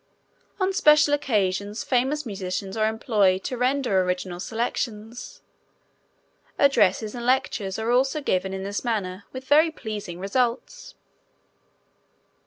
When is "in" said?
8.51-8.63